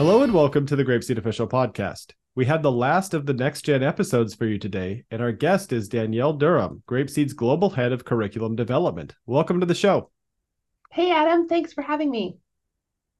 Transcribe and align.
and 0.00 0.32
welcome 0.32 0.64
to 0.64 0.76
the 0.76 0.84
Grapeseed 0.84 1.18
Official 1.18 1.46
Podcast. 1.46 2.12
We 2.34 2.46
have 2.46 2.62
the 2.62 2.72
last 2.72 3.12
of 3.12 3.26
the 3.26 3.34
next 3.34 3.66
gen 3.66 3.82
episodes 3.82 4.34
for 4.34 4.46
you 4.46 4.58
today, 4.58 5.04
and 5.10 5.20
our 5.20 5.30
guest 5.30 5.74
is 5.74 5.90
Danielle 5.90 6.32
Durham, 6.32 6.82
Grapeseed's 6.88 7.34
Global 7.34 7.68
Head 7.68 7.92
of 7.92 8.06
Curriculum 8.06 8.56
Development. 8.56 9.14
Welcome 9.26 9.60
to 9.60 9.66
the 9.66 9.74
show. 9.74 10.10
Hey, 10.90 11.10
Adam. 11.10 11.48
Thanks 11.48 11.74
for 11.74 11.82
having 11.82 12.10
me. 12.10 12.38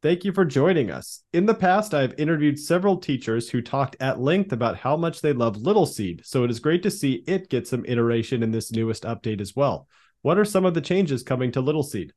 Thank 0.02 0.24
you 0.24 0.32
for 0.32 0.46
joining 0.46 0.90
us. 0.90 1.22
In 1.34 1.44
the 1.44 1.54
past, 1.54 1.92
I've 1.92 2.18
interviewed 2.18 2.58
several 2.58 2.96
teachers 2.96 3.50
who 3.50 3.60
talked 3.60 3.96
at 4.00 4.18
length 4.18 4.50
about 4.50 4.78
how 4.78 4.96
much 4.96 5.20
they 5.20 5.34
love 5.34 5.58
Little 5.58 5.84
Seed, 5.84 6.22
so 6.24 6.44
it 6.44 6.50
is 6.50 6.60
great 6.60 6.82
to 6.84 6.90
see 6.90 7.22
it 7.26 7.50
get 7.50 7.68
some 7.68 7.84
iteration 7.84 8.42
in 8.42 8.52
this 8.52 8.72
newest 8.72 9.02
update 9.02 9.42
as 9.42 9.54
well. 9.54 9.86
What 10.22 10.38
are 10.38 10.46
some 10.46 10.64
of 10.64 10.72
the 10.72 10.80
changes 10.80 11.22
coming 11.22 11.52
to 11.52 11.60
Little 11.60 11.82
Seed? 11.82 12.14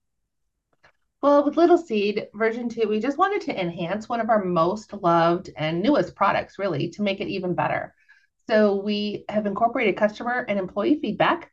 Well, 1.23 1.45
with 1.45 1.55
Little 1.55 1.77
Seed 1.77 2.27
version 2.33 2.67
2, 2.67 2.89
we 2.89 2.99
just 2.99 3.17
wanted 3.17 3.39
to 3.43 3.57
enhance 3.57 4.09
one 4.09 4.19
of 4.19 4.29
our 4.29 4.43
most 4.43 4.91
loved 4.91 5.51
and 5.55 5.81
newest 5.81 6.17
products, 6.17 6.59
really, 6.59 6.89
to 6.89 7.01
make 7.01 7.21
it 7.21 7.29
even 7.29 7.55
better. 7.55 7.95
So 8.49 8.75
we 8.75 9.23
have 9.29 9.45
incorporated 9.45 9.95
customer 9.95 10.45
and 10.49 10.59
employee 10.59 10.99
feedback 11.01 11.49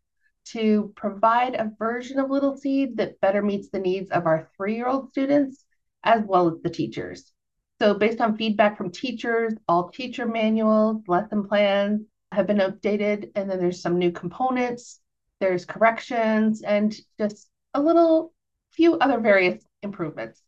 to 0.47 0.93
provide 0.97 1.55
a 1.55 1.71
version 1.79 2.19
of 2.19 2.31
Little 2.31 2.57
Seed 2.57 2.97
that 2.97 3.21
better 3.21 3.43
meets 3.43 3.69
the 3.69 3.79
needs 3.79 4.11
of 4.11 4.27
our 4.27 4.51
three 4.57 4.75
year 4.75 4.89
old 4.89 5.13
students 5.13 5.65
as 6.03 6.25
well 6.25 6.49
as 6.49 6.61
the 6.63 6.71
teachers. 6.71 7.33
So, 7.81 7.95
based 7.95 8.21
on 8.21 8.37
feedback 8.37 8.77
from 8.77 8.91
teachers, 8.91 9.55
all 9.69 9.91
teacher 9.91 10.27
manuals, 10.27 11.05
lesson 11.07 11.47
plans 11.47 12.03
have 12.33 12.49
been 12.49 12.59
updated, 12.59 13.31
and 13.37 13.49
then 13.49 13.61
there's 13.61 13.81
some 13.81 14.01
new 14.01 14.11
components, 14.11 14.99
there's 15.39 15.65
corrections, 15.65 16.63
and 16.63 16.93
just 17.21 17.49
a 17.75 17.81
little 17.81 18.33
few 18.71 18.99
other 18.99 19.21
various 19.21 19.65
improvements. 19.83 20.43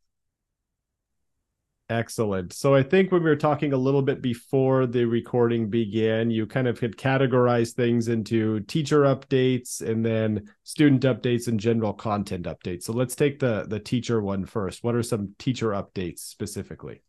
Excellent. 1.92 2.54
So 2.54 2.74
I 2.74 2.82
think 2.82 3.12
when 3.12 3.22
we 3.22 3.28
were 3.28 3.36
talking 3.36 3.74
a 3.74 3.76
little 3.76 4.00
bit 4.00 4.22
before 4.22 4.86
the 4.86 5.04
recording 5.04 5.68
began, 5.68 6.30
you 6.30 6.46
kind 6.46 6.66
of 6.66 6.80
had 6.80 6.96
categorized 6.96 7.74
things 7.74 8.08
into 8.08 8.60
teacher 8.60 9.02
updates 9.02 9.82
and 9.82 10.04
then 10.04 10.48
student 10.62 11.02
updates 11.02 11.48
and 11.48 11.60
general 11.60 11.92
content 11.92 12.46
updates. 12.46 12.84
So 12.84 12.94
let's 12.94 13.14
take 13.14 13.40
the 13.40 13.66
the 13.68 13.78
teacher 13.78 14.22
one 14.22 14.46
first. 14.46 14.82
What 14.82 14.94
are 14.94 15.02
some 15.02 15.34
teacher 15.38 15.70
updates 15.70 16.20
specifically? 16.20 17.02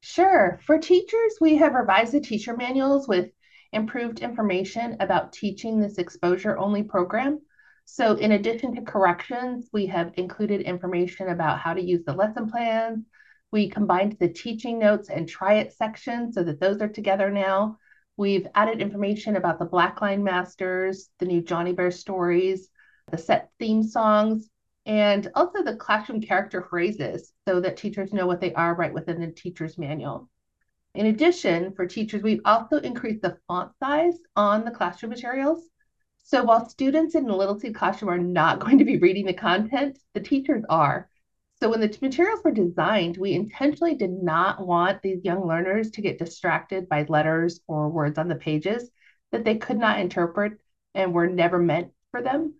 Sure. 0.00 0.60
For 0.66 0.78
teachers, 0.78 1.38
we 1.40 1.56
have 1.56 1.72
revised 1.72 2.12
the 2.12 2.20
teacher 2.20 2.54
manuals 2.54 3.08
with 3.08 3.30
improved 3.72 4.20
information 4.20 4.96
about 5.00 5.32
teaching 5.32 5.80
this 5.80 5.96
exposure 5.96 6.58
only 6.58 6.82
program. 6.82 7.40
So, 7.90 8.14
in 8.16 8.32
addition 8.32 8.74
to 8.74 8.82
corrections, 8.82 9.70
we 9.72 9.86
have 9.86 10.12
included 10.18 10.60
information 10.60 11.30
about 11.30 11.58
how 11.58 11.72
to 11.72 11.82
use 11.82 12.04
the 12.04 12.12
lesson 12.12 12.48
plans. 12.48 13.06
We 13.50 13.70
combined 13.70 14.18
the 14.20 14.28
teaching 14.28 14.78
notes 14.78 15.08
and 15.08 15.26
try 15.26 15.54
it 15.54 15.72
section 15.72 16.30
so 16.30 16.44
that 16.44 16.60
those 16.60 16.82
are 16.82 16.88
together 16.88 17.30
now. 17.30 17.78
We've 18.18 18.46
added 18.54 18.82
information 18.82 19.36
about 19.36 19.58
the 19.58 19.66
Blackline 19.66 20.20
Masters, 20.20 21.08
the 21.18 21.24
new 21.24 21.40
Johnny 21.40 21.72
Bear 21.72 21.90
stories, 21.90 22.68
the 23.10 23.16
set 23.16 23.50
theme 23.58 23.82
songs, 23.82 24.50
and 24.84 25.28
also 25.34 25.64
the 25.64 25.76
classroom 25.76 26.20
character 26.20 26.60
phrases 26.60 27.32
so 27.48 27.58
that 27.58 27.78
teachers 27.78 28.12
know 28.12 28.26
what 28.26 28.42
they 28.42 28.52
are 28.52 28.74
right 28.74 28.92
within 28.92 29.18
the 29.18 29.32
teacher's 29.32 29.78
manual. 29.78 30.28
In 30.94 31.06
addition, 31.06 31.72
for 31.72 31.86
teachers, 31.86 32.22
we've 32.22 32.42
also 32.44 32.76
increased 32.76 33.22
the 33.22 33.38
font 33.48 33.72
size 33.80 34.18
on 34.36 34.66
the 34.66 34.70
classroom 34.70 35.10
materials. 35.10 35.66
So 36.28 36.44
while 36.44 36.68
students 36.68 37.14
in 37.14 37.24
the 37.24 37.34
Little 37.34 37.58
Seed 37.58 37.74
classroom 37.74 38.10
are 38.10 38.18
not 38.18 38.58
going 38.64 38.76
to 38.76 38.84
be 38.84 38.98
reading 38.98 39.24
the 39.24 39.32
content, 39.32 39.98
the 40.12 40.20
teachers 40.20 40.62
are. 40.68 41.08
So 41.58 41.70
when 41.70 41.80
the 41.80 41.98
materials 42.02 42.42
were 42.44 42.50
designed, 42.50 43.16
we 43.16 43.32
intentionally 43.32 43.94
did 43.94 44.10
not 44.10 44.64
want 44.64 45.00
these 45.00 45.24
young 45.24 45.48
learners 45.48 45.90
to 45.92 46.02
get 46.02 46.18
distracted 46.18 46.86
by 46.86 47.06
letters 47.08 47.60
or 47.66 47.88
words 47.88 48.18
on 48.18 48.28
the 48.28 48.34
pages 48.34 48.90
that 49.32 49.46
they 49.46 49.56
could 49.56 49.78
not 49.78 50.00
interpret 50.00 50.58
and 50.94 51.14
were 51.14 51.28
never 51.28 51.58
meant 51.58 51.92
for 52.10 52.20
them. 52.20 52.56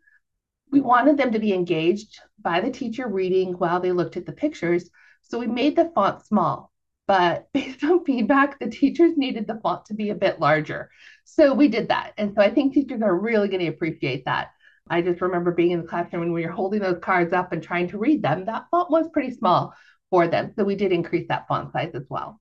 We 0.70 0.80
wanted 0.80 1.18
them 1.18 1.32
to 1.32 1.38
be 1.38 1.52
engaged 1.52 2.20
by 2.40 2.62
the 2.62 2.70
teacher 2.70 3.06
reading 3.06 3.52
while 3.52 3.80
they 3.80 3.92
looked 3.92 4.16
at 4.16 4.24
the 4.24 4.32
pictures. 4.32 4.88
So 5.20 5.38
we 5.38 5.46
made 5.46 5.76
the 5.76 5.92
font 5.94 6.24
small 6.24 6.67
but 7.08 7.48
based 7.54 7.82
on 7.82 8.04
feedback, 8.04 8.60
the 8.60 8.68
teachers 8.70 9.16
needed 9.16 9.48
the 9.48 9.58
font 9.60 9.86
to 9.86 9.94
be 9.94 10.10
a 10.10 10.14
bit 10.14 10.38
larger. 10.38 10.90
So 11.24 11.52
we 11.52 11.66
did 11.66 11.88
that. 11.88 12.12
And 12.16 12.32
so 12.36 12.42
I 12.42 12.50
think 12.50 12.72
teachers 12.72 13.02
are 13.02 13.18
really 13.18 13.48
going 13.48 13.60
to 13.60 13.66
appreciate 13.66 14.26
that. 14.26 14.50
I 14.88 15.02
just 15.02 15.20
remember 15.20 15.52
being 15.52 15.72
in 15.72 15.82
the 15.82 15.88
classroom 15.88 16.20
when 16.20 16.32
we 16.32 16.46
were 16.46 16.52
holding 16.52 16.80
those 16.80 17.00
cards 17.02 17.32
up 17.32 17.52
and 17.52 17.62
trying 17.62 17.88
to 17.88 17.98
read 17.98 18.22
them. 18.22 18.44
That 18.44 18.66
font 18.70 18.90
was 18.90 19.08
pretty 19.12 19.34
small 19.34 19.74
for 20.10 20.28
them. 20.28 20.52
So 20.56 20.64
we 20.64 20.76
did 20.76 20.92
increase 20.92 21.26
that 21.28 21.48
font 21.48 21.72
size 21.72 21.90
as 21.94 22.04
well. 22.08 22.40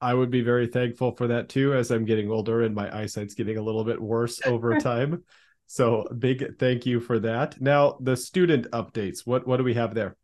I 0.00 0.14
would 0.14 0.30
be 0.30 0.40
very 0.40 0.66
thankful 0.66 1.14
for 1.14 1.28
that 1.28 1.48
too, 1.48 1.74
as 1.74 1.92
I'm 1.92 2.04
getting 2.04 2.28
older 2.28 2.62
and 2.62 2.74
my 2.74 2.92
eyesight's 2.96 3.34
getting 3.34 3.58
a 3.58 3.62
little 3.62 3.84
bit 3.84 4.00
worse 4.00 4.40
over 4.44 4.76
time. 4.80 5.22
So 5.68 6.08
big 6.18 6.58
thank 6.58 6.86
you 6.86 7.00
for 7.00 7.20
that. 7.20 7.60
Now 7.60 7.96
the 8.00 8.16
student 8.16 8.68
updates. 8.72 9.20
What 9.24 9.46
what 9.46 9.58
do 9.58 9.64
we 9.64 9.74
have 9.74 9.94
there? 9.94 10.16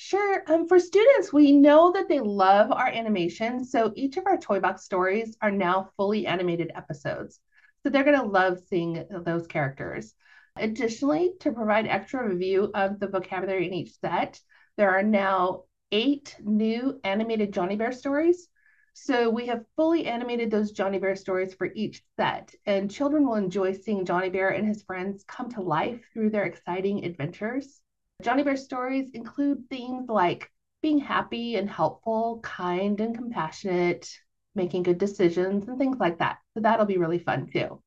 Sure. 0.00 0.44
Um, 0.46 0.68
for 0.68 0.78
students, 0.78 1.32
we 1.32 1.50
know 1.50 1.90
that 1.90 2.08
they 2.08 2.20
love 2.20 2.70
our 2.70 2.86
animation. 2.86 3.64
So 3.64 3.92
each 3.96 4.16
of 4.16 4.26
our 4.26 4.38
Toy 4.38 4.60
Box 4.60 4.84
stories 4.84 5.36
are 5.42 5.50
now 5.50 5.90
fully 5.96 6.24
animated 6.24 6.70
episodes. 6.72 7.40
So 7.82 7.90
they're 7.90 8.04
going 8.04 8.20
to 8.20 8.24
love 8.24 8.60
seeing 8.68 9.04
those 9.10 9.48
characters. 9.48 10.14
Additionally, 10.54 11.32
to 11.40 11.50
provide 11.50 11.88
extra 11.88 12.28
review 12.28 12.70
of 12.76 13.00
the 13.00 13.08
vocabulary 13.08 13.66
in 13.66 13.74
each 13.74 13.98
set, 13.98 14.40
there 14.76 14.92
are 14.96 15.02
now 15.02 15.64
eight 15.90 16.36
new 16.44 17.00
animated 17.02 17.52
Johnny 17.52 17.74
Bear 17.74 17.90
stories. 17.90 18.46
So 18.92 19.30
we 19.30 19.46
have 19.46 19.66
fully 19.74 20.06
animated 20.06 20.48
those 20.48 20.70
Johnny 20.70 21.00
Bear 21.00 21.16
stories 21.16 21.54
for 21.54 21.70
each 21.74 22.04
set, 22.16 22.54
and 22.66 22.88
children 22.88 23.26
will 23.26 23.34
enjoy 23.34 23.72
seeing 23.72 24.04
Johnny 24.04 24.30
Bear 24.30 24.50
and 24.50 24.64
his 24.64 24.84
friends 24.84 25.24
come 25.24 25.50
to 25.50 25.60
life 25.60 26.00
through 26.12 26.30
their 26.30 26.44
exciting 26.44 27.04
adventures. 27.04 27.80
Johnny 28.20 28.42
Bear 28.42 28.56
stories 28.56 29.10
include 29.14 29.70
themes 29.70 30.08
like 30.08 30.50
being 30.82 30.98
happy 30.98 31.54
and 31.56 31.70
helpful, 31.70 32.40
kind 32.42 33.00
and 33.00 33.14
compassionate, 33.14 34.10
making 34.56 34.82
good 34.82 34.98
decisions, 34.98 35.68
and 35.68 35.78
things 35.78 35.98
like 36.00 36.18
that. 36.18 36.38
So 36.54 36.60
that'll 36.60 36.84
be 36.84 36.98
really 36.98 37.20
fun 37.20 37.46
too. 37.46 37.80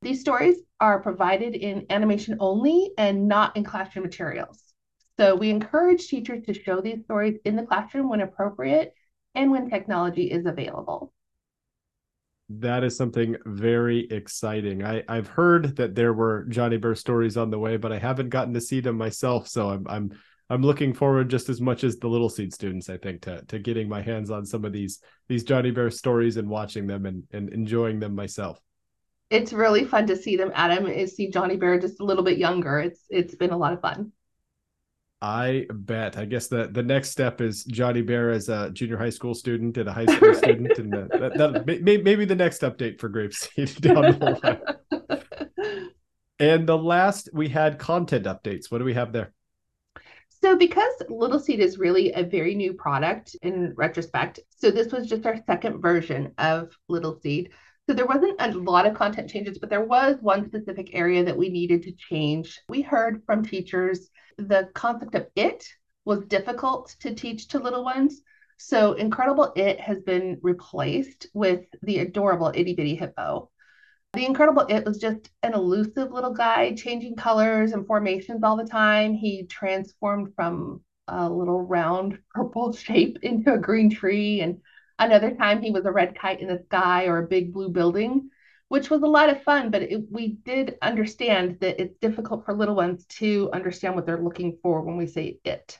These 0.00 0.20
stories 0.20 0.56
are 0.80 1.02
provided 1.02 1.54
in 1.54 1.86
animation 1.90 2.38
only 2.40 2.92
and 2.96 3.28
not 3.28 3.58
in 3.58 3.64
classroom 3.64 4.04
materials. 4.04 4.72
So 5.18 5.36
we 5.36 5.50
encourage 5.50 6.08
teachers 6.08 6.44
to 6.46 6.54
show 6.54 6.80
these 6.80 7.04
stories 7.04 7.38
in 7.44 7.54
the 7.54 7.66
classroom 7.66 8.08
when 8.08 8.22
appropriate 8.22 8.94
and 9.34 9.50
when 9.50 9.68
technology 9.68 10.30
is 10.30 10.46
available 10.46 11.13
that 12.48 12.84
is 12.84 12.96
something 12.96 13.36
very 13.46 14.06
exciting. 14.10 14.84
I, 14.84 15.02
I've 15.08 15.28
heard 15.28 15.76
that 15.76 15.94
there 15.94 16.12
were 16.12 16.44
Johnny 16.48 16.76
Bear 16.76 16.94
stories 16.94 17.36
on 17.36 17.50
the 17.50 17.58
way, 17.58 17.76
but 17.76 17.92
I 17.92 17.98
haven't 17.98 18.28
gotten 18.28 18.54
to 18.54 18.60
see 18.60 18.80
them 18.80 18.96
myself. 18.96 19.48
So 19.48 19.70
I'm 19.70 19.86
I'm 19.88 20.12
I'm 20.50 20.62
looking 20.62 20.92
forward 20.92 21.30
just 21.30 21.48
as 21.48 21.60
much 21.60 21.84
as 21.84 21.96
the 21.96 22.08
Little 22.08 22.28
Seed 22.28 22.52
students, 22.52 22.90
I 22.90 22.98
think, 22.98 23.22
to 23.22 23.42
to 23.46 23.58
getting 23.58 23.88
my 23.88 24.02
hands 24.02 24.30
on 24.30 24.44
some 24.44 24.64
of 24.64 24.72
these 24.72 25.00
these 25.28 25.44
Johnny 25.44 25.70
Bear 25.70 25.90
stories 25.90 26.36
and 26.36 26.48
watching 26.48 26.86
them 26.86 27.06
and, 27.06 27.24
and 27.32 27.48
enjoying 27.50 27.98
them 27.98 28.14
myself. 28.14 28.60
It's 29.30 29.54
really 29.54 29.84
fun 29.84 30.06
to 30.08 30.16
see 30.16 30.36
them, 30.36 30.52
Adam, 30.54 30.86
is 30.86 31.16
see 31.16 31.30
Johnny 31.30 31.56
Bear 31.56 31.78
just 31.78 32.00
a 32.00 32.04
little 32.04 32.24
bit 32.24 32.36
younger. 32.36 32.78
It's 32.78 33.00
it's 33.08 33.34
been 33.34 33.50
a 33.50 33.56
lot 33.56 33.72
of 33.72 33.80
fun. 33.80 34.12
I 35.24 35.64
bet. 35.72 36.18
I 36.18 36.26
guess 36.26 36.48
the 36.48 36.66
the 36.66 36.82
next 36.82 37.08
step 37.08 37.40
is 37.40 37.64
Johnny 37.64 38.02
Bear 38.02 38.28
as 38.28 38.50
a 38.50 38.70
junior 38.70 38.98
high 38.98 39.08
school 39.08 39.34
student 39.34 39.78
and 39.78 39.88
a 39.88 39.92
high 39.92 40.04
school 40.04 40.34
student, 40.34 40.78
and 40.78 40.92
that, 40.92 41.08
that, 41.18 41.64
that 41.64 41.82
may, 41.82 41.96
maybe 41.96 42.26
the 42.26 42.34
next 42.34 42.60
update 42.60 43.00
for 43.00 43.08
Grapeseed 43.08 43.80
down 43.80 44.18
the 44.18 44.58
line. 44.92 45.90
and 46.38 46.66
the 46.68 46.76
last 46.76 47.30
we 47.32 47.48
had 47.48 47.78
content 47.78 48.26
updates. 48.26 48.70
What 48.70 48.78
do 48.78 48.84
we 48.84 48.92
have 48.92 49.14
there? 49.14 49.32
So, 50.42 50.56
because 50.56 50.92
Little 51.08 51.40
Seed 51.40 51.58
is 51.58 51.78
really 51.78 52.12
a 52.12 52.22
very 52.22 52.54
new 52.54 52.74
product 52.74 53.34
in 53.40 53.72
retrospect, 53.78 54.40
so 54.54 54.70
this 54.70 54.92
was 54.92 55.06
just 55.06 55.24
our 55.24 55.38
second 55.46 55.80
version 55.80 56.34
of 56.36 56.76
Little 56.90 57.18
Seed. 57.22 57.50
So, 57.86 57.94
there 57.94 58.06
wasn't 58.06 58.40
a 58.40 58.50
lot 58.52 58.86
of 58.86 58.94
content 58.94 59.28
changes, 59.28 59.58
but 59.58 59.68
there 59.68 59.84
was 59.84 60.16
one 60.20 60.46
specific 60.46 60.90
area 60.94 61.24
that 61.24 61.36
we 61.36 61.50
needed 61.50 61.82
to 61.82 61.92
change. 61.92 62.60
We 62.68 62.80
heard 62.80 63.22
from 63.26 63.44
teachers 63.44 64.10
the 64.38 64.70
concept 64.74 65.14
of 65.14 65.26
it 65.36 65.66
was 66.04 66.24
difficult 66.26 66.94
to 67.00 67.14
teach 67.14 67.48
to 67.48 67.58
little 67.58 67.84
ones. 67.84 68.22
So 68.56 68.92
Incredible 68.94 69.52
It 69.56 69.80
has 69.80 70.00
been 70.00 70.38
replaced 70.42 71.26
with 71.34 71.66
the 71.82 71.98
adorable 72.00 72.52
Itty 72.54 72.74
Bitty 72.74 72.94
Hippo. 72.94 73.50
The 74.12 74.26
Incredible 74.26 74.66
It 74.68 74.84
was 74.84 74.98
just 74.98 75.30
an 75.42 75.54
elusive 75.54 76.12
little 76.12 76.32
guy, 76.32 76.74
changing 76.74 77.16
colors 77.16 77.72
and 77.72 77.86
formations 77.86 78.42
all 78.42 78.56
the 78.56 78.64
time. 78.64 79.14
He 79.14 79.46
transformed 79.46 80.32
from 80.36 80.82
a 81.08 81.28
little 81.28 81.60
round 81.60 82.18
purple 82.30 82.72
shape 82.76 83.18
into 83.22 83.52
a 83.52 83.58
green 83.58 83.90
tree. 83.90 84.40
And 84.40 84.60
another 84.98 85.34
time 85.34 85.60
he 85.60 85.70
was 85.70 85.84
a 85.84 85.92
red 85.92 86.16
kite 86.18 86.40
in 86.40 86.48
the 86.48 86.62
sky 86.66 87.06
or 87.06 87.18
a 87.18 87.26
big 87.26 87.52
blue 87.52 87.68
building 87.68 88.30
which 88.68 88.90
was 88.90 89.02
a 89.02 89.06
lot 89.06 89.30
of 89.30 89.42
fun. 89.42 89.70
But 89.70 89.82
it, 89.82 90.10
we 90.10 90.28
did 90.44 90.76
understand 90.82 91.58
that 91.60 91.80
it's 91.80 91.96
difficult 91.98 92.44
for 92.44 92.54
little 92.54 92.74
ones 92.74 93.04
to 93.20 93.50
understand 93.52 93.94
what 93.94 94.06
they're 94.06 94.20
looking 94.20 94.58
for 94.62 94.82
when 94.82 94.96
we 94.96 95.06
say 95.06 95.38
it. 95.44 95.78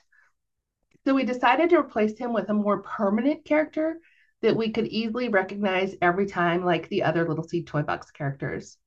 So 1.05 1.13
we 1.13 1.23
decided 1.23 1.69
to 1.69 1.79
replace 1.79 2.17
him 2.17 2.33
with 2.33 2.49
a 2.49 2.53
more 2.53 2.81
permanent 2.81 3.45
character 3.45 3.99
that 4.41 4.55
we 4.55 4.71
could 4.71 4.87
easily 4.87 5.29
recognize 5.29 5.95
every 6.01 6.25
time, 6.25 6.63
like 6.63 6.89
the 6.89 7.03
other 7.03 7.27
Little 7.27 7.43
Seed 7.43 7.67
Toy 7.67 7.81
Box 7.81 8.11
characters. 8.11 8.77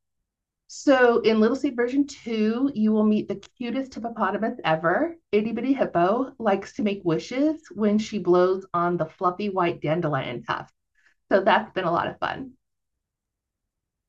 So 0.70 1.20
in 1.20 1.40
Little 1.40 1.56
Seed 1.56 1.74
version 1.74 2.06
two, 2.06 2.70
you 2.74 2.92
will 2.92 3.02
meet 3.02 3.26
the 3.26 3.42
cutest 3.56 3.94
hippopotamus 3.94 4.60
ever. 4.64 5.16
Itty 5.32 5.52
Bitty 5.52 5.72
Hippo 5.72 6.34
likes 6.38 6.74
to 6.74 6.82
make 6.82 7.00
wishes 7.04 7.62
when 7.74 7.98
she 7.98 8.18
blows 8.18 8.66
on 8.74 8.98
the 8.98 9.06
fluffy 9.06 9.48
white 9.48 9.80
dandelion 9.80 10.42
tuft. 10.42 10.74
So 11.32 11.40
that's 11.40 11.72
been 11.72 11.84
a 11.84 11.90
lot 11.90 12.08
of 12.08 12.18
fun 12.18 12.52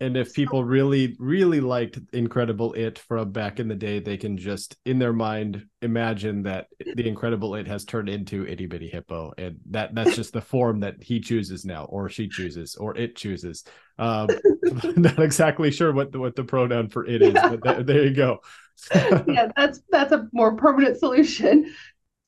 and 0.01 0.15
if 0.15 0.33
people 0.33 0.63
really 0.63 1.15
really 1.19 1.59
liked 1.59 1.99
incredible 2.13 2.73
it 2.73 2.97
from 2.99 3.31
back 3.31 3.59
in 3.59 3.67
the 3.67 3.75
day 3.75 3.99
they 3.99 4.17
can 4.17 4.37
just 4.37 4.77
in 4.85 4.97
their 4.99 5.13
mind 5.13 5.65
imagine 5.81 6.43
that 6.43 6.67
the 6.95 7.07
incredible 7.07 7.55
it 7.55 7.67
has 7.67 7.85
turned 7.85 8.09
into 8.09 8.45
itty 8.47 8.65
bitty 8.65 8.87
hippo. 8.87 9.33
And 9.37 9.57
that 9.71 9.93
that's 9.93 10.15
just 10.15 10.33
the 10.33 10.41
form 10.41 10.79
that 10.81 11.01
he 11.01 11.19
chooses 11.19 11.65
now 11.65 11.85
or 11.85 12.09
she 12.09 12.27
chooses 12.27 12.75
or 12.75 12.95
it 12.97 13.15
chooses. 13.15 13.63
Um 13.97 14.27
not 14.95 15.19
exactly 15.19 15.71
sure 15.71 15.93
what 15.93 16.11
the 16.11 16.19
what 16.19 16.35
the 16.35 16.43
pronoun 16.43 16.89
for 16.89 17.05
it 17.05 17.21
is 17.21 17.33
but 17.33 17.63
th- 17.63 17.85
there 17.85 18.05
you 18.05 18.13
go. 18.13 18.39
Yeah 19.27 19.49
that's 19.55 19.81
that's 19.89 20.13
a 20.13 20.29
more 20.31 20.55
permanent 20.55 20.97
solution. 20.97 21.73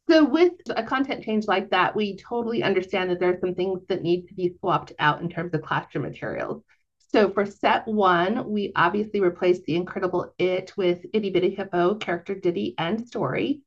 So 0.10 0.26
with 0.26 0.54
a 0.70 0.84
content 0.84 1.24
change 1.24 1.48
like 1.48 1.70
that 1.70 1.96
we 1.96 2.18
totally 2.18 2.64
understand 2.64 3.10
that 3.10 3.20
there 3.20 3.30
are 3.30 3.40
some 3.40 3.56
things 3.56 3.80
that 3.88 4.02
need 4.02 4.28
to 4.28 4.34
be 4.34 4.54
swapped 4.60 4.92
out 5.00 5.22
in 5.22 5.30
terms 5.30 5.54
of 5.54 5.62
classroom 5.62 6.04
materials 6.04 6.64
so 7.12 7.30
for 7.30 7.46
set 7.46 7.88
one, 7.88 8.50
we 8.50 8.72
obviously 8.76 9.20
replaced 9.20 9.66
the 9.66 9.76
Incredible 9.76 10.34
It 10.38 10.72
with 10.78 11.06
Itty 11.14 11.30
Bitty 11.30 11.50
Hippo, 11.52 11.96
character 11.96 12.36
ditty, 12.36 12.74
and 12.78 13.06
story. 13.06 13.62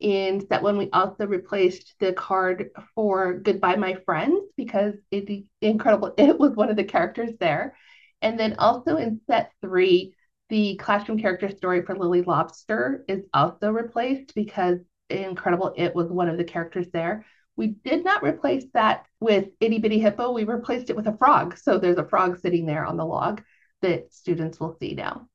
In 0.00 0.46
set 0.46 0.62
one, 0.62 0.76
we 0.78 0.90
also 0.92 1.26
replaced 1.26 1.94
the 1.98 2.12
card 2.12 2.70
for 2.94 3.34
Goodbye 3.34 3.76
My 3.76 3.94
Friends 4.04 4.44
because 4.56 4.94
it, 5.10 5.44
Incredible 5.60 6.14
It 6.18 6.38
was 6.38 6.54
one 6.54 6.70
of 6.70 6.76
the 6.76 6.84
characters 6.84 7.32
there. 7.40 7.76
And 8.22 8.38
then 8.38 8.56
also 8.58 8.96
in 8.96 9.20
set 9.26 9.50
three, 9.60 10.14
the 10.48 10.76
classroom 10.76 11.18
character 11.18 11.50
story 11.50 11.82
for 11.82 11.96
Lily 11.96 12.22
Lobster 12.22 13.04
is 13.08 13.24
also 13.34 13.70
replaced 13.70 14.34
because 14.34 14.78
Incredible 15.10 15.74
It 15.76 15.94
was 15.94 16.08
one 16.10 16.28
of 16.28 16.38
the 16.38 16.44
characters 16.44 16.86
there. 16.92 17.24
We 17.56 17.68
did 17.68 18.04
not 18.04 18.22
replace 18.22 18.64
that 18.74 19.06
with 19.20 19.48
itty 19.60 19.78
bitty 19.78 20.00
hippo. 20.00 20.32
We 20.32 20.44
replaced 20.44 20.90
it 20.90 20.96
with 20.96 21.06
a 21.06 21.16
frog. 21.16 21.56
So 21.56 21.78
there's 21.78 21.98
a 21.98 22.08
frog 22.08 22.40
sitting 22.40 22.66
there 22.66 22.84
on 22.84 22.96
the 22.96 23.06
log 23.06 23.42
that 23.82 24.12
students 24.12 24.58
will 24.58 24.76
see 24.80 24.94
now. 24.94 25.28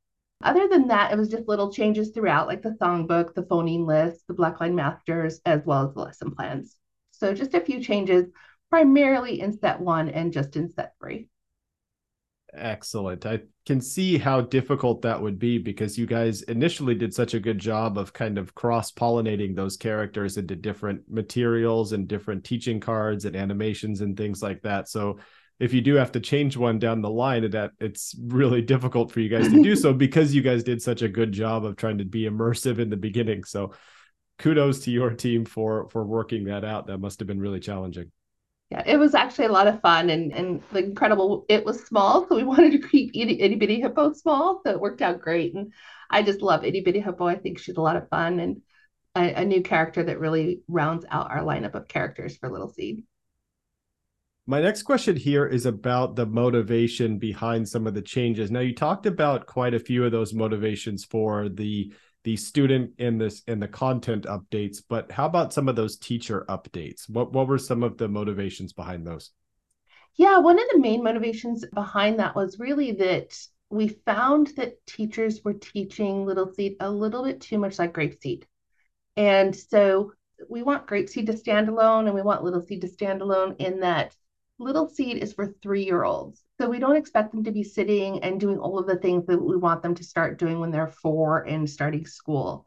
Other 0.44 0.68
than 0.68 0.88
that, 0.88 1.12
it 1.12 1.18
was 1.18 1.30
just 1.30 1.48
little 1.48 1.72
changes 1.72 2.12
throughout, 2.12 2.48
like 2.48 2.62
the 2.62 2.78
songbook, 2.82 3.34
the 3.34 3.44
phoneme 3.44 3.86
list, 3.86 4.26
the 4.28 4.34
Blackline 4.34 4.74
Masters, 4.74 5.42
as 5.46 5.66
well 5.66 5.88
as 5.88 5.94
the 5.94 6.00
lesson 6.02 6.32
plans. 6.32 6.78
So 7.12 7.34
just 7.34 7.54
a 7.54 7.60
few 7.60 7.82
changes, 7.82 8.26
primarily 8.70 9.42
in 9.42 9.58
set 9.58 9.80
one 9.80 10.10
and 10.10 10.32
just 10.32 10.56
in 10.56 10.72
set 10.72 10.94
three. 11.02 11.28
Excellent. 12.54 13.26
I 13.26 13.42
can 13.66 13.80
see 13.80 14.18
how 14.18 14.42
difficult 14.42 15.04
that 15.04 15.22
would 15.22 15.38
be 15.38 15.60
because 15.60 15.98
you 15.98 16.08
guys 16.08 16.42
initially 16.44 16.96
did 16.96 17.14
such 17.14 17.36
a 17.36 17.40
good 17.40 17.60
job 17.60 17.98
of 17.98 18.12
kind 18.12 18.38
of 18.38 18.56
cross 18.56 18.92
pollinating 18.92 19.56
those 19.56 19.78
characters 19.78 20.38
into 20.38 20.56
different 20.56 21.02
materials 21.10 21.94
and 21.94 22.08
different 22.08 22.44
teaching 22.44 22.80
cards 22.80 23.26
and 23.26 23.36
animations 23.36 24.02
and 24.02 24.18
things 24.18 24.42
like 24.42 24.64
that. 24.64 24.90
So 24.90 25.20
if 25.60 25.74
you 25.74 25.82
do 25.82 25.96
have 25.96 26.12
to 26.14 26.20
change 26.20 26.58
one 26.58 26.80
down 26.80 27.02
the 27.02 27.10
line 27.10 27.50
that 27.52 27.72
it's 27.80 28.16
really 28.20 28.62
difficult 28.62 29.12
for 29.12 29.20
you 29.20 29.30
guys 29.30 29.50
to 29.50 29.62
do 29.62 29.76
so 29.76 29.94
because 30.06 30.34
you 30.34 30.42
guys 30.42 30.64
did 30.64 30.82
such 30.82 31.04
a 31.04 31.10
good 31.10 31.32
job 31.32 31.66
of 31.66 31.76
trying 31.76 32.00
to 32.00 32.06
be 32.06 32.24
immersive 32.24 32.80
in 32.80 32.90
the 32.90 32.98
beginning. 32.98 33.44
So 33.44 33.74
kudos 34.40 34.80
to 34.86 34.92
your 34.92 35.12
team 35.12 35.46
for 35.46 35.88
for 35.90 36.04
working 36.04 36.46
that 36.46 36.64
out. 36.64 36.88
That 36.88 36.98
must 36.98 37.20
have 37.20 37.28
been 37.28 37.42
really 37.42 37.60
challenging 37.60 38.12
yeah, 38.70 38.84
it 38.86 38.98
was 38.98 39.16
actually 39.16 39.46
a 39.46 39.52
lot 39.52 39.68
of 39.68 39.82
fun 39.82 40.10
and 40.10 40.32
and 40.32 40.62
incredible. 40.76 41.46
It 41.50 41.66
was 41.66 41.84
small, 41.84 42.28
so 42.28 42.36
we 42.36 42.44
wanted 42.54 42.74
to 42.74 42.88
keep 42.88 43.12
itty, 43.16 43.42
itty 43.42 43.56
bitty 43.56 43.82
hippo 43.82 44.14
small, 44.14 44.62
so 44.64 44.72
it 44.72 44.80
worked 44.80 45.02
out 45.02 45.22
great. 45.22 45.56
And 45.56 45.74
I 46.10 46.22
just 46.22 46.42
love 46.42 46.64
itty 46.64 46.82
bitty 46.82 47.00
hippo. 47.00 47.26
I 47.26 47.36
think 47.36 47.60
she's 47.60 47.78
a 47.78 47.82
lot 47.82 47.96
of 47.96 48.10
fun 48.10 48.40
and 48.40 48.62
a, 49.16 49.42
a 49.42 49.46
new 49.46 49.62
character 49.62 50.04
that 50.04 50.20
really 50.20 50.62
rounds 50.68 51.06
out 51.10 51.32
our 51.32 51.42
lineup 51.42 51.74
of 51.74 51.88
characters 51.88 52.38
for 52.38 52.50
Little 52.50 52.70
Seed. 52.70 53.04
My 54.46 54.62
next 54.62 54.82
question 54.82 55.16
here 55.16 55.46
is 55.46 55.68
about 55.68 56.16
the 56.16 56.26
motivation 56.26 57.20
behind 57.20 57.70
some 57.70 57.86
of 57.86 57.94
the 57.94 58.02
changes. 58.02 58.50
Now, 58.50 58.62
you 58.62 58.74
talked 58.74 59.06
about 59.06 59.46
quite 59.46 59.76
a 59.76 59.80
few 59.80 60.04
of 60.04 60.12
those 60.12 60.34
motivations 60.34 61.06
for 61.06 61.50
the 61.50 61.94
the 62.30 62.36
student 62.36 62.92
in 63.00 63.18
this 63.18 63.42
in 63.48 63.60
the 63.60 63.68
content 63.68 64.26
updates 64.26 64.84
but 64.88 65.12
how 65.12 65.26
about 65.26 65.52
some 65.52 65.68
of 65.68 65.76
those 65.76 65.98
teacher 65.98 66.46
updates? 66.48 67.10
What 67.10 67.34
what 67.34 67.48
were 67.48 67.58
some 67.58 67.82
of 67.82 67.98
the 67.98 68.08
motivations 68.08 68.72
behind 68.72 69.08
those? 69.08 69.32
Yeah 70.14 70.38
one 70.38 70.60
of 70.60 70.66
the 70.72 70.78
main 70.78 71.04
motivations 71.04 71.66
behind 71.74 72.20
that 72.20 72.36
was 72.36 72.60
really 72.60 72.92
that 72.92 73.36
we 73.72 73.88
found 73.88 74.52
that 74.58 74.86
teachers 74.86 75.44
were 75.44 75.56
teaching 75.56 76.24
little 76.24 76.54
seed 76.54 76.76
a 76.80 76.92
little 76.92 77.24
bit 77.24 77.42
too 77.42 77.58
much 77.58 77.80
like 77.80 77.94
grape 77.94 78.22
seed. 78.22 78.46
And 79.18 79.56
so 79.56 80.14
we 80.48 80.62
want 80.62 80.86
grape 80.86 81.10
seed 81.10 81.26
to 81.28 81.38
stand 81.38 81.68
alone 81.68 82.06
and 82.06 82.14
we 82.14 82.22
want 82.22 82.44
little 82.44 82.62
seed 82.62 82.82
to 82.82 82.88
stand 82.88 83.24
alone 83.24 83.56
in 83.58 83.80
that 83.80 84.16
little 84.60 84.90
seed 84.90 85.18
is 85.18 85.34
for 85.34 85.54
three 85.62 85.86
year 85.86 86.04
olds 86.04 86.44
so 86.60 86.68
we 86.68 86.80
don't 86.80 86.98
expect 86.98 87.32
them 87.32 87.46
to 87.46 87.52
be 87.52 87.64
sitting 87.64 88.22
and 88.22 88.40
doing 88.40 88.60
all 88.60 88.78
of 88.78 88.86
the 88.86 88.98
things 88.98 89.26
that 89.28 89.42
we 89.42 89.56
want 89.56 89.82
them 89.82 89.96
to 89.96 90.04
start 90.04 90.38
doing 90.38 90.60
when 90.60 90.72
they're 90.72 90.88
four 90.88 91.44
and 91.48 91.70
starting 91.70 92.06
school. 92.06 92.66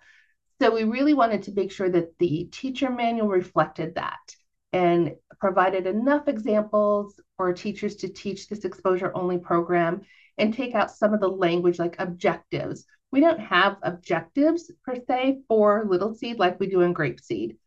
So 0.63 0.75
we 0.75 0.85
really 0.85 1.13
wanted 1.13 1.43
to 1.45 1.53
make 1.53 1.71
sure 1.71 1.91
that 1.91 2.19
the 2.19 2.49
teacher 2.51 2.89
manual 2.89 3.29
reflected 3.29 3.97
that 3.97 4.35
and 4.73 5.15
provided 5.39 5.87
enough 5.87 6.27
examples 6.27 7.21
for 7.37 7.53
teachers 7.53 7.97
to 7.97 8.09
teach 8.09 8.49
this 8.49 8.65
exposure 8.65 9.13
only 9.15 9.37
program 9.37 10.01
and 10.39 10.55
take 10.55 10.75
out 10.75 10.91
some 10.91 11.13
of 11.13 11.21
the 11.21 11.29
language 11.29 11.79
like 11.79 11.97
objectives. 11.99 12.87
We 13.11 13.21
don't 13.21 13.41
have 13.41 13.77
objectives 13.83 14.71
per 14.87 14.97
se 15.07 15.41
for 15.49 15.85
little 15.87 16.15
seed 16.15 16.39
like 16.39 16.59
we 16.59 16.69
do 16.69 16.81
in 16.81 16.95
grape 16.95 17.21
seed. 17.21 17.59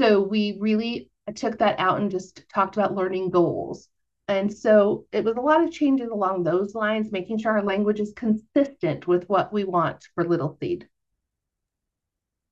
So 0.00 0.22
we 0.22 0.58
really 0.60 1.10
took 1.30 1.58
that 1.58 1.78
out 1.78 2.00
and 2.00 2.10
just 2.10 2.44
talked 2.48 2.76
about 2.76 2.94
learning 2.94 3.30
goals 3.30 3.88
and 4.28 4.52
so 4.52 5.06
it 5.12 5.24
was 5.24 5.36
a 5.36 5.40
lot 5.40 5.62
of 5.62 5.72
changes 5.72 6.08
along 6.10 6.42
those 6.42 6.74
lines, 6.74 7.10
making 7.10 7.38
sure 7.38 7.52
our 7.52 7.62
language 7.62 8.00
is 8.00 8.12
consistent 8.14 9.06
with 9.06 9.28
what 9.28 9.52
we 9.52 9.64
want 9.64 10.08
for 10.14 10.24
Little 10.24 10.56
Seed. 10.60 10.88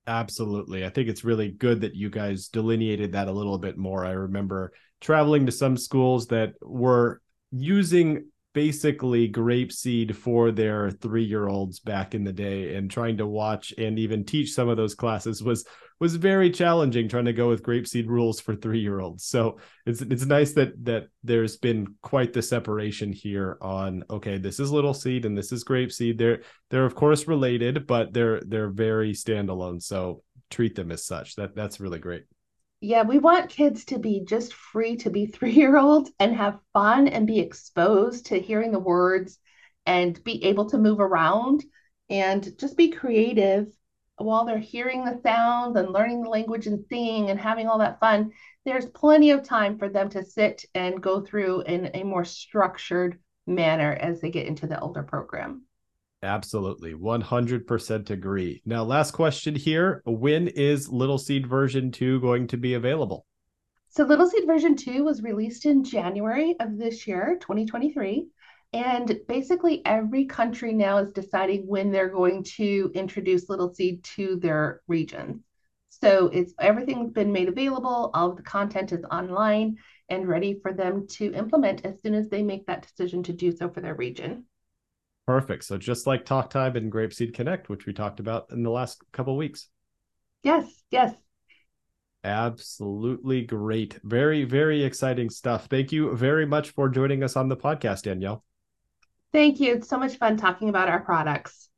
Absolutely. 0.06 0.84
I 0.84 0.90
think 0.90 1.08
it's 1.08 1.24
really 1.24 1.50
good 1.50 1.82
that 1.82 1.94
you 1.94 2.10
guys 2.10 2.48
delineated 2.48 3.12
that 3.12 3.28
a 3.28 3.32
little 3.32 3.58
bit 3.58 3.78
more. 3.78 4.04
I 4.04 4.10
remember 4.10 4.72
traveling 5.00 5.46
to 5.46 5.52
some 5.52 5.76
schools 5.76 6.26
that 6.28 6.54
were 6.60 7.22
using 7.52 8.26
basically 8.52 9.28
grape 9.28 9.70
seed 9.70 10.16
for 10.16 10.50
their 10.50 10.90
three 10.90 11.22
year 11.22 11.48
olds 11.48 11.78
back 11.78 12.14
in 12.14 12.24
the 12.24 12.32
day 12.32 12.74
and 12.74 12.90
trying 12.90 13.16
to 13.18 13.26
watch 13.26 13.72
and 13.78 13.98
even 13.98 14.24
teach 14.24 14.52
some 14.52 14.68
of 14.68 14.76
those 14.76 14.96
classes 14.96 15.42
was 15.42 15.64
was 16.00 16.16
very 16.16 16.50
challenging 16.50 17.08
trying 17.08 17.26
to 17.26 17.32
go 17.32 17.48
with 17.48 17.62
grape 17.62 17.86
seed 17.86 18.08
rules 18.08 18.40
for 18.40 18.56
three 18.56 18.80
year 18.80 19.00
olds 19.00 19.24
so 19.24 19.58
it's 19.84 20.00
it's 20.00 20.24
nice 20.24 20.54
that 20.54 20.72
that 20.84 21.08
there's 21.22 21.58
been 21.58 21.86
quite 22.02 22.32
the 22.32 22.42
separation 22.42 23.12
here 23.12 23.58
on 23.60 24.02
okay 24.10 24.38
this 24.38 24.58
is 24.58 24.72
little 24.72 24.94
seed 24.94 25.24
and 25.26 25.36
this 25.36 25.52
is 25.52 25.62
grape 25.62 25.92
seed 25.92 26.16
they're 26.16 26.40
they're 26.70 26.86
of 26.86 26.94
course 26.94 27.28
related 27.28 27.86
but 27.86 28.12
they're 28.12 28.40
they're 28.46 28.70
very 28.70 29.12
standalone. 29.12 29.82
So 29.82 30.22
treat 30.50 30.74
them 30.74 30.90
as 30.90 31.04
such. 31.04 31.36
That 31.36 31.54
that's 31.54 31.80
really 31.80 31.98
great. 31.98 32.24
Yeah, 32.80 33.02
we 33.02 33.18
want 33.18 33.50
kids 33.50 33.84
to 33.86 33.98
be 33.98 34.24
just 34.26 34.54
free 34.54 34.96
to 34.98 35.10
be 35.10 35.26
three 35.34 35.52
year 35.52 35.76
olds 35.76 36.10
and 36.18 36.34
have 36.34 36.58
fun 36.72 37.08
and 37.08 37.26
be 37.26 37.40
exposed 37.40 38.26
to 38.26 38.40
hearing 38.40 38.72
the 38.72 38.78
words 38.78 39.38
and 39.86 40.22
be 40.24 40.44
able 40.44 40.70
to 40.70 40.78
move 40.78 41.00
around 41.00 41.64
and 42.08 42.48
just 42.58 42.76
be 42.76 42.90
creative 42.90 43.66
while 44.20 44.44
they're 44.44 44.58
hearing 44.58 45.04
the 45.04 45.20
sounds 45.22 45.76
and 45.76 45.92
learning 45.92 46.22
the 46.22 46.28
language 46.28 46.66
and 46.66 46.84
singing 46.88 47.30
and 47.30 47.40
having 47.40 47.68
all 47.68 47.78
that 47.78 48.00
fun. 48.00 48.32
There's 48.64 48.86
plenty 48.86 49.30
of 49.30 49.42
time 49.42 49.78
for 49.78 49.88
them 49.88 50.08
to 50.10 50.24
sit 50.24 50.64
and 50.74 51.02
go 51.02 51.20
through 51.20 51.62
in 51.62 51.90
a 51.94 52.02
more 52.04 52.24
structured 52.24 53.18
manner 53.46 53.92
as 53.92 54.20
they 54.20 54.30
get 54.30 54.46
into 54.46 54.66
the 54.66 54.78
elder 54.78 55.02
program. 55.02 55.62
Absolutely. 56.22 56.92
100% 56.92 58.10
agree. 58.10 58.60
Now, 58.66 58.84
last 58.84 59.12
question 59.12 59.54
here. 59.54 60.02
When 60.04 60.48
is 60.48 60.90
Little 60.90 61.16
Seed 61.16 61.46
version 61.46 61.90
2 61.90 62.20
going 62.20 62.46
to 62.48 62.58
be 62.58 62.74
available? 62.74 63.24
So, 63.88 64.04
Little 64.04 64.28
Seed 64.28 64.46
version 64.46 64.76
2 64.76 65.02
was 65.02 65.22
released 65.22 65.64
in 65.64 65.82
January 65.82 66.56
of 66.60 66.76
this 66.76 67.06
year, 67.08 67.38
2023. 67.40 68.28
And 68.72 69.20
basically, 69.26 69.84
every 69.84 70.26
country 70.26 70.72
now 70.72 70.98
is 70.98 71.12
deciding 71.12 71.66
when 71.66 71.90
they're 71.90 72.08
going 72.08 72.44
to 72.44 72.90
introduce 72.94 73.48
Little 73.48 73.74
Seed 73.74 74.04
to 74.04 74.36
their 74.36 74.80
regions. 74.86 75.42
So, 75.88 76.28
it's 76.28 76.54
everything's 76.60 77.12
been 77.12 77.32
made 77.32 77.48
available, 77.48 78.10
all 78.14 78.30
of 78.30 78.36
the 78.36 78.42
content 78.42 78.92
is 78.92 79.04
online 79.10 79.76
and 80.08 80.28
ready 80.28 80.58
for 80.60 80.72
them 80.72 81.06
to 81.06 81.32
implement 81.34 81.84
as 81.84 82.00
soon 82.02 82.14
as 82.14 82.28
they 82.28 82.42
make 82.42 82.66
that 82.66 82.82
decision 82.82 83.22
to 83.24 83.32
do 83.32 83.50
so 83.52 83.68
for 83.68 83.80
their 83.80 83.94
region. 83.94 84.44
Perfect. 85.26 85.62
So 85.64 85.78
just 85.78 86.08
like 86.08 86.24
Talk 86.24 86.50
Time 86.50 86.74
and 86.74 86.90
Grapeseed 86.90 87.34
Connect, 87.34 87.68
which 87.68 87.86
we 87.86 87.92
talked 87.92 88.18
about 88.18 88.46
in 88.50 88.64
the 88.64 88.70
last 88.70 89.00
couple 89.12 89.36
weeks. 89.36 89.68
Yes, 90.42 90.66
yes. 90.90 91.14
Absolutely 92.24 93.42
great. 93.42 94.00
Very, 94.02 94.42
very 94.44 94.82
exciting 94.82 95.30
stuff. 95.30 95.66
Thank 95.66 95.92
you 95.92 96.16
very 96.16 96.46
much 96.46 96.70
for 96.70 96.88
joining 96.88 97.22
us 97.22 97.36
on 97.36 97.48
the 97.48 97.56
podcast, 97.56 98.02
Danielle. 98.02 98.44
Thank 99.32 99.60
you. 99.60 99.74
It's 99.74 99.88
so 99.88 99.98
much 99.98 100.16
fun 100.16 100.36
talking 100.36 100.68
about 100.68 100.88
our 100.88 101.00
products. 101.00 101.70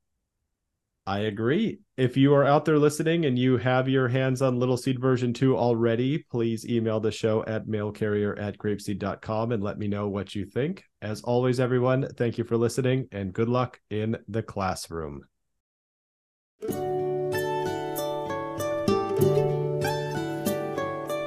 I 1.07 1.21
agree. 1.21 1.81
If 1.97 2.17
you 2.17 2.33
are 2.35 2.45
out 2.45 2.65
there 2.65 2.79
listening 2.79 3.27
and 3.27 3.37
you 3.37 3.57
have 3.57 3.89
your 3.89 4.07
hands 4.07 4.41
on 4.41 4.59
Little 4.59 4.77
Seed 4.77 5.01
version 5.01 5.33
2 5.33 5.57
already, 5.57 6.19
please 6.31 6.65
email 6.65 7.01
the 7.01 7.11
show 7.11 7.45
at 7.47 7.67
mailcarrier 7.67 8.41
at 8.41 8.57
grapeseed.com 8.57 9.51
and 9.51 9.63
let 9.63 9.79
me 9.79 9.89
know 9.89 10.09
what 10.09 10.35
you 10.35 10.47
think. 10.47 10.85
As 11.03 11.21
always, 11.23 11.59
everyone, 11.59 12.09
thank 12.17 12.39
you 12.39 12.45
for 12.45 12.57
listening 12.57 13.09
and 13.11 13.33
good 13.33 13.49
luck 13.49 13.81
in 13.91 14.17
the 14.29 14.45
classroom. 14.45 15.23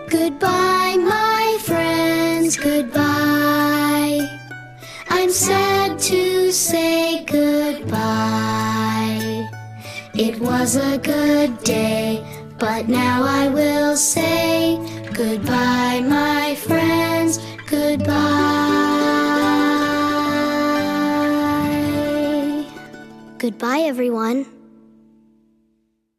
Goodbye, 0.10 0.96
my 0.98 1.58
friends, 1.62 2.56
goodbye. 2.56 3.75
I'm 5.26 5.32
sad 5.32 5.98
to 6.14 6.52
say 6.52 7.26
goodbye. 7.26 7.90
It 10.14 10.40
was 10.40 10.76
a 10.76 11.00
good 11.00 11.58
day, 11.64 12.24
but 12.60 12.88
now 12.88 13.24
I 13.24 13.48
will 13.48 13.98
say 13.98 14.78
goodbye, 15.16 16.02
my 16.02 16.54
friends, 16.54 17.40
goodbye. 17.66 18.14
Goodbye, 23.40 23.80
everyone. 23.80 24.55